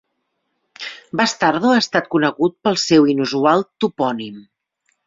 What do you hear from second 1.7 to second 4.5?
ha estat conegut pel seu inusual topònim.